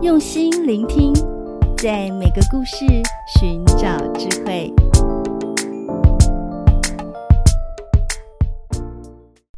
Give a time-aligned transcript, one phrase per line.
[0.00, 1.12] 用心聆听，
[1.76, 2.86] 在每个故事
[3.36, 4.72] 寻找智慧。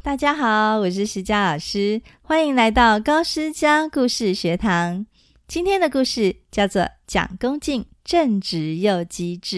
[0.03, 5.05] 大家好，我是诗佳老师，欢迎来到高诗佳故事学堂。
[5.47, 9.57] 今天的故事叫做《蒋公敬正直又机智》。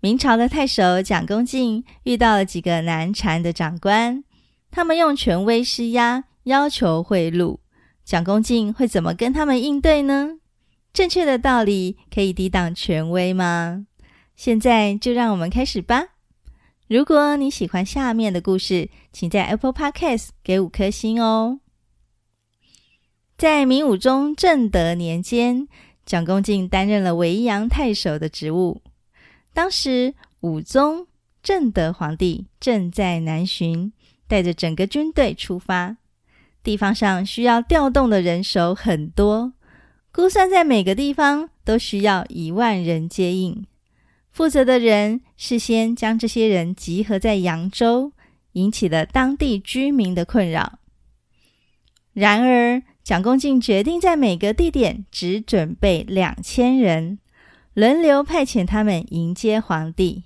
[0.00, 4.22] 明朝的太守蒋公敬遇到了几个难缠的长官，
[4.70, 7.59] 他们用权威施压，要求贿赂。
[8.10, 10.40] 蒋公敬会怎么跟他们应对呢？
[10.92, 13.86] 正确的道理可以抵挡权威吗？
[14.34, 16.08] 现在就让我们开始吧。
[16.88, 21.60] 如果你喜欢下面的故事，请在 Apple Podcast 给五颗星哦。
[23.38, 25.68] 在明武宗正德年间，
[26.04, 28.82] 蒋公敬担任了维阳太守的职务。
[29.54, 31.06] 当时武宗
[31.44, 33.92] 正德皇帝正在南巡，
[34.26, 35.96] 带着整个军队出发。
[36.62, 39.52] 地方上需要调动的人手很多，
[40.12, 43.66] 估算在每个地方都需要一万人接应。
[44.30, 48.12] 负责的人事先将这些人集合在扬州，
[48.52, 50.78] 引起了当地居民的困扰。
[52.12, 57.18] 然而，蒋公进决定在每个地点只准备两千人，
[57.74, 60.24] 轮流派遣他们迎接皇帝。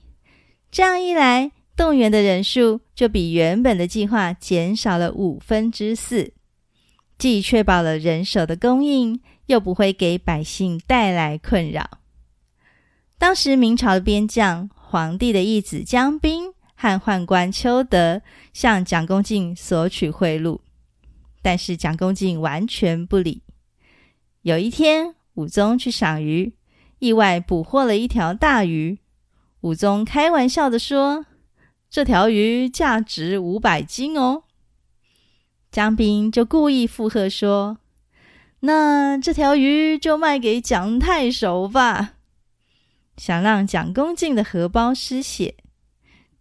[0.70, 6.32] 这样一来，动员的人数就比原本的计划减少了五分之四，
[7.18, 11.98] 既确保了人手的供应，又不会给百姓带来困扰。
[13.18, 20.60] 当时明朝的边将、皇帝的义子江彬和宦官邱德向蒋公敬索取贿赂，
[21.42, 23.42] 但是蒋公敬完全不理。
[24.42, 26.52] 有一天，武宗去赏鱼，
[26.98, 28.98] 意外捕获了一条大鱼。
[29.62, 31.24] 武宗开玩笑地说，
[31.94, 34.42] 这条鱼价值五百金哦，
[35.70, 37.78] 江彬就故意附和说
[38.66, 42.14] ：“那这条鱼就卖给蒋太守吧。”
[43.16, 45.54] 想让蒋公敬的荷包失血，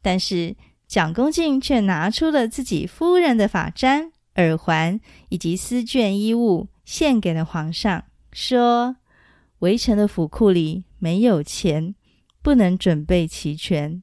[0.02, 0.56] 但是
[0.88, 5.00] 蒋公敬却拿出了自己夫人的发簪、耳环
[5.30, 8.96] 以及丝绢衣物，献给了皇上，说
[9.62, 11.94] ：“微臣的府库里没有钱，
[12.42, 14.02] 不能准备齐全。”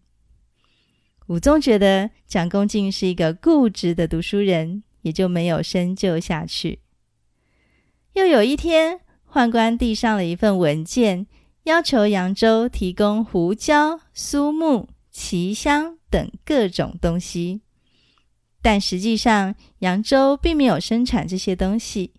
[1.31, 6.81] 武宗觉得蒋公敬是一个固执的读书人，也就没有深究下去。
[8.15, 9.03] 又有一天，
[9.33, 11.29] 宦官递上了一份文件，
[11.63, 17.61] 要求扬州提供胡椒、苏木、奇香等各种东西，
[18.61, 22.13] 但实际上扬州并没有生产这些东西。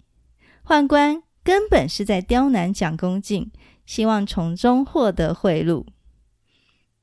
[0.65, 3.51] 宦官根本是在刁难蒋公敬，
[3.85, 5.85] 希望从中获得贿赂。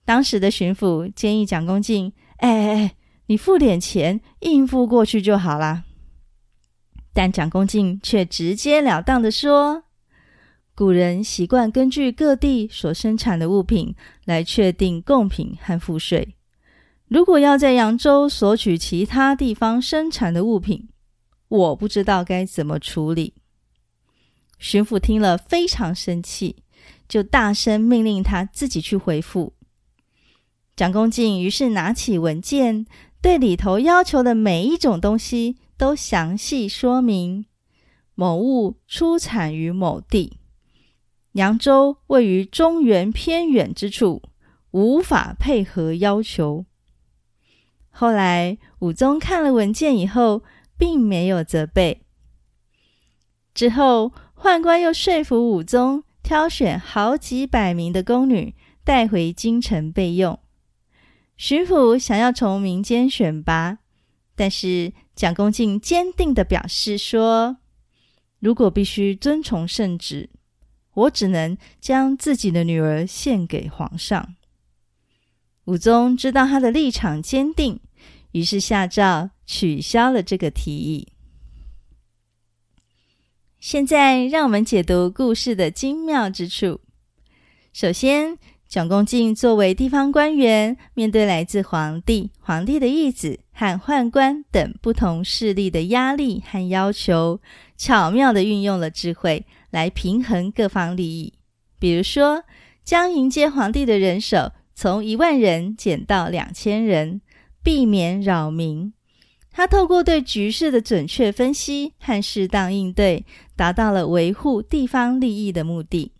[0.08, 2.10] 当时的巡抚建议蒋公敬
[2.40, 2.94] ：“哎哎哎，
[3.26, 5.84] 你付点钱应付过去就好啦。”
[7.12, 9.84] 但蒋公敬却直截了当的说
[10.74, 16.36] ：“古人习惯根据各地所生产的物品来确定贡品和赋税。
[17.08, 20.88] 如果要在扬州索取其他地方生产的物品，
[21.48, 23.34] 我不知道该怎么处理。”
[24.58, 26.56] 巡抚听了非常生气，
[27.06, 29.52] 就大声命令他自己去回复。
[30.78, 32.86] 蒋公敬于是拿起文件，
[33.20, 37.46] 对里头要求的每一种东西都详细说明。
[38.14, 40.38] 某物出产于某地，
[41.32, 44.22] 扬州位于中原偏远之处，
[44.70, 46.64] 无法配合要求。
[47.90, 50.44] 后来武宗看了文件以后，
[50.76, 52.02] 并没有责备。
[53.52, 60.38] 之后，宦官又说服武宗挑选好几百名的宫女带回京城备用。
[61.38, 63.78] 巡抚想要从民间选拔，
[64.34, 67.58] 但是蒋公敬坚定地表示说
[68.40, 70.28] ：“如果必须遵从圣旨，
[70.94, 74.34] 我只能将自己的女儿献给皇上。”
[75.66, 77.78] 武宗知道他的立场坚定，
[78.32, 81.06] 于是下诏取消了这个提议。
[83.60, 86.80] 现在，让我们解读故事的精妙之处。
[87.72, 97.40] 首先，蒋公敬作为地方官员，面对来自皇帝、皇帝的义子和宦官等不同势力的压力和要求，
[97.78, 101.32] 巧妙地运用了智慧来平衡各方利益。
[101.78, 102.44] 比如说，
[102.84, 107.22] 将迎接皇帝的人手从一万人减到两千人，
[107.62, 108.92] 避免扰民。
[109.50, 113.24] 他透过对局势的准确分析和适当应对，
[113.56, 116.12] 达到了维护地方利益的目的。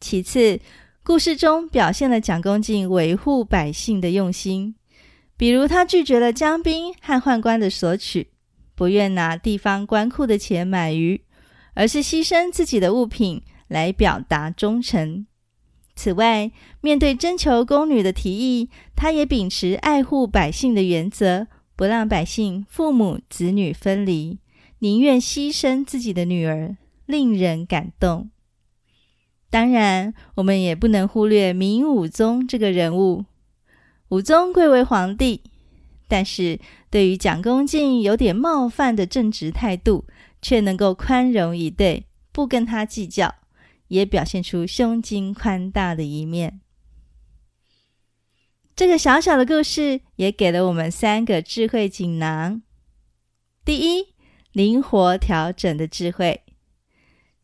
[0.00, 0.58] 其次，
[1.10, 4.76] 故事中表现了蒋公敬维护百姓的用心，
[5.36, 8.28] 比如他拒绝了江彬和宦官的索取，
[8.76, 11.20] 不愿拿地方官库的钱买鱼，
[11.74, 15.26] 而是牺牲自己的物品来表达忠诚。
[15.96, 24.38] 此外，面对征求宫女的提议，他也秉持爱护百姓的原则，不让百姓父母子女分离，
[24.78, 26.76] 宁愿牺牲自己的女儿，
[27.06, 28.30] 令人感动。
[29.50, 33.26] 当然，我们也不能忽略明武宗这个人物。
[34.08, 35.42] 武宗贵为皇帝，
[36.08, 36.58] 但是
[36.88, 40.06] 对于蒋公敬有点冒犯的正直态度，
[40.40, 43.34] 却能够宽容以对，不跟他计较。
[43.88, 46.60] 也表现出胸襟宽大的一面。
[48.76, 52.62] 这个小小的故事也给了我们三个智慧锦囊：
[53.64, 54.14] 第一，
[54.52, 56.44] 灵活调整的智慧。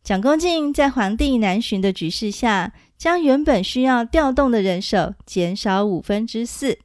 [0.07, 6.79] 蒋公敬在皇帝南巡的局势下，将原本需要调动的人手减少五分之四，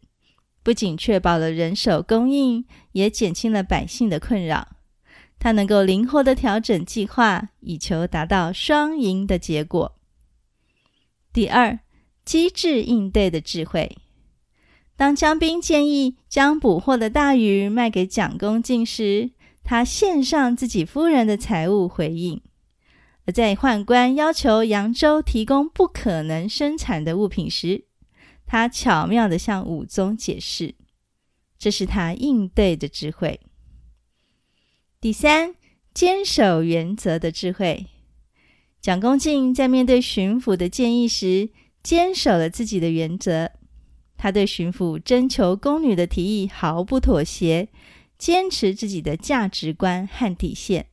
[0.65, 4.67] 不仅确保了人手供应，也减轻了百姓的困扰。
[5.39, 9.95] 他能够灵活地调整计划，以求达到双赢的结果。
[11.33, 11.79] 第二，
[12.25, 13.99] 机智应对的智慧。
[14.97, 19.31] 当江彬建议将捕获的大鱼卖给蒋公敬时，
[19.63, 22.41] 他献上自己夫人的财物回应；
[23.25, 27.85] 而在宦官要求扬州提供不可能生产的物品时，
[28.47, 30.75] 他巧妙地向武宗解释，
[31.59, 33.41] 这是他应对的智慧。
[35.01, 35.55] 第三，
[35.95, 37.87] 坚守原则的智慧。
[38.81, 41.51] 蒋公敬在面对巡抚的建议时，
[41.83, 43.53] 坚守了自己的原则。
[44.17, 47.69] 他对巡抚征求宫女的提议毫不妥协，
[48.19, 50.87] 坚持自己的价值观和底线，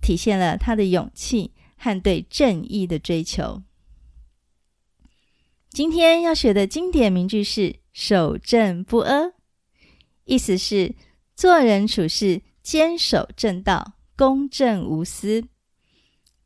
[0.00, 3.62] 体现了他的勇气和对正义的追求。
[5.70, 9.32] 今天要学的经典名句是“守正不阿”，
[10.24, 10.94] 意思是
[11.36, 15.44] 做人处事，坚守正道，公正无私，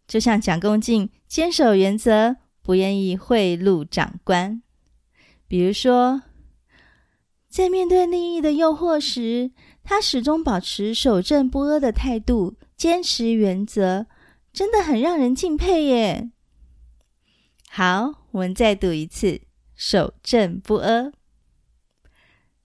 [0.06, 4.62] 就像蒋公进坚守原则，不愿意贿赂长官。
[5.48, 6.22] 比如说，
[7.48, 9.52] 在面对利益的诱惑时，
[9.82, 14.04] 他始终保持守正不阿的态度，坚持原则，
[14.52, 16.30] 真的很让人敬佩耶。
[17.70, 19.40] 好，我们再读一次
[19.74, 21.10] “守正不阿”。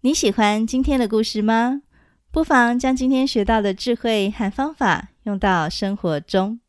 [0.03, 1.83] 你喜欢今天的故事吗？
[2.31, 6.59] 不妨将今天学到的智慧和方法用到生活中，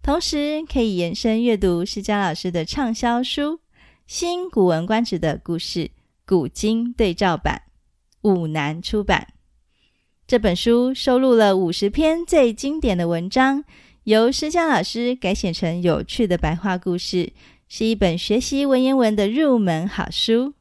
[0.00, 3.56] 同时可以延伸阅读施佳老师的畅销书
[4.06, 5.90] 《新古文观止的故事
[6.24, 7.64] 古今对照版》，
[8.30, 9.33] 五南出版。
[10.26, 13.62] 这本书收录了五十篇最经典的文章，
[14.04, 17.30] 由施佳老师改写成有趣的白话故事，
[17.68, 20.54] 是一本学习文言文的入门好书。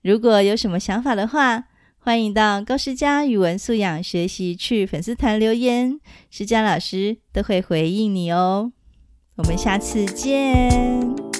[0.00, 1.64] 如果有什么想法的话，
[1.98, 6.00] 欢迎到高诗佳语文素养学习去粉丝团留言，
[6.30, 8.72] 施佳老师都会回应你哦。
[9.36, 11.33] 我们下次见。